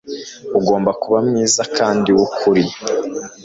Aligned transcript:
ugomba 0.59 0.91
kuba 1.01 1.17
mwiza 1.27 1.61
kandi 1.77 2.09
wukuri 2.17 2.63